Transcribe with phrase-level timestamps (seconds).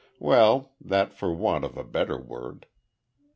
[0.17, 2.65] Well, that for want of a better word.